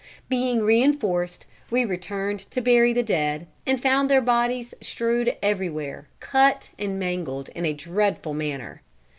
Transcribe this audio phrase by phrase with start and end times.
[0.29, 6.69] Being reinforced we returned to bury the dead, and found their bodies strewed everywhere, cut
[6.79, 8.81] and mangled in a dreadful manner.